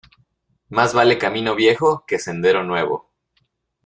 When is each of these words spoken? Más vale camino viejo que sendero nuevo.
Más 0.69 0.95
vale 0.95 1.19
camino 1.19 1.53
viejo 1.53 2.05
que 2.07 2.17
sendero 2.17 2.63
nuevo. 2.63 3.11